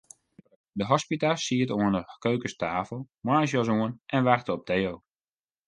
[0.79, 4.93] De hospita siet oan 'e keukenstafel, moarnsjas oan, en wachte op Theo.